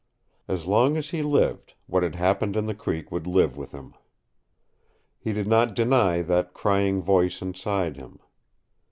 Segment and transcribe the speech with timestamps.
[0.47, 3.93] As long as he lived, what had happened in the creek would live with him.
[5.19, 8.19] He did not deny that crying voice inside him.